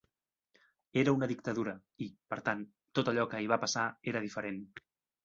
Era 1.01 1.11
una 1.17 1.27
dictadura 1.31 1.75
i, 2.05 2.07
per 2.35 2.39
tant, 2.47 2.63
tot 3.01 3.13
allò 3.13 3.27
que 3.35 3.43
hi 3.45 3.51
va 3.53 3.59
passar 3.65 3.85
era 4.15 4.23
diferent. 4.25 4.59